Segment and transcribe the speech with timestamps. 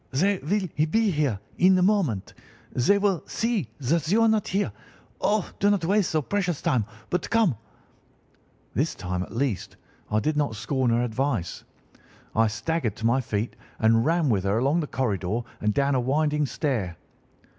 [0.09, 2.33] 'They will be here in a moment.
[2.73, 4.71] They will see that you are not there.
[5.21, 7.55] Oh, do not waste the so precious time, but come!'
[8.73, 9.77] "This time, at least,
[10.09, 11.65] I did not scorn her advice.
[12.35, 15.99] I staggered to my feet and ran with her along the corridor and down a
[15.99, 16.97] winding stair.